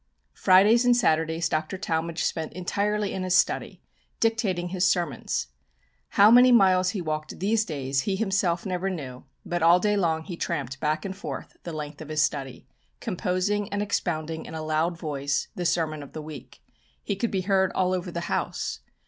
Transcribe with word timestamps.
Fridays 0.33 0.83
and 0.83 0.97
Saturdays 0.97 1.47
Dr. 1.47 1.77
Talmage 1.77 2.23
spent 2.23 2.53
entirely 2.53 3.13
in 3.13 3.21
his 3.21 3.37
study, 3.37 3.83
dictating 4.19 4.69
his 4.69 4.83
sermons. 4.87 5.49
How 6.17 6.31
many 6.31 6.51
miles 6.51 6.89
he 6.89 7.01
walked 7.01 7.37
these 7.39 7.63
days 7.65 8.01
he 8.01 8.15
himself 8.15 8.65
never 8.65 8.89
knew, 8.89 9.25
but 9.45 9.61
all 9.61 9.79
day 9.79 9.95
long 9.95 10.23
he 10.23 10.35
tramped 10.35 10.79
back 10.79 11.05
and 11.05 11.15
forth 11.15 11.55
the 11.65 11.71
length 11.71 12.01
of 12.01 12.09
his 12.09 12.23
study, 12.23 12.65
composing 12.99 13.71
and 13.71 13.83
expounding 13.83 14.47
in 14.47 14.55
a 14.55 14.63
loud 14.63 14.97
voice 14.97 15.49
the 15.53 15.65
sermon 15.67 16.01
of 16.01 16.13
the 16.13 16.21
week. 16.23 16.63
He 17.03 17.15
could 17.15 17.29
be 17.29 17.41
heard 17.41 17.71
all 17.73 17.93
over 17.93 18.09
the 18.11 18.21
house. 18.21 18.79